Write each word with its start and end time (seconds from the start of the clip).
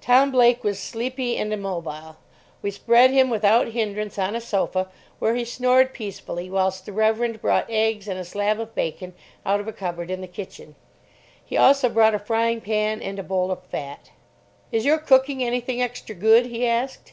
Tom 0.00 0.32
Blake 0.32 0.64
was 0.64 0.80
sleepy 0.80 1.36
and 1.36 1.52
immobile. 1.52 2.16
We 2.62 2.70
spread 2.70 3.10
him 3.10 3.28
without 3.28 3.72
hindrance 3.72 4.18
on 4.18 4.34
a 4.34 4.40
sofa, 4.40 4.88
where 5.18 5.34
he 5.34 5.44
snored 5.44 5.92
peacefully 5.92 6.48
whilst 6.48 6.86
the 6.86 6.92
Reverend 6.94 7.42
brought 7.42 7.68
eggs 7.68 8.08
and 8.08 8.18
a 8.18 8.24
slab 8.24 8.60
of 8.60 8.74
bacon 8.74 9.12
out 9.44 9.60
of 9.60 9.68
a 9.68 9.74
cupboard 9.74 10.10
in 10.10 10.22
the 10.22 10.26
kitchen. 10.26 10.74
He 11.44 11.58
also 11.58 11.90
brought 11.90 12.14
a 12.14 12.18
frying 12.18 12.62
pan, 12.62 13.02
and 13.02 13.18
a 13.18 13.22
bowl 13.22 13.50
of 13.50 13.62
fat. 13.64 14.10
"Is 14.72 14.86
your 14.86 14.96
cooking 14.96 15.44
anything 15.44 15.82
extra 15.82 16.14
good?" 16.14 16.46
he 16.46 16.66
asked. 16.66 17.12